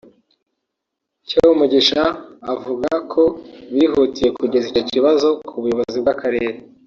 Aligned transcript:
Cyomugisha 1.27 2.03
avuga 2.53 2.91
ko 3.11 3.23
bihutiye 3.73 4.29
kugeza 4.37 4.65
icyo 4.71 4.83
kibazo 4.91 5.27
ku 5.47 5.55
buyobozi 5.63 5.97
bw’Akarere 6.03 6.57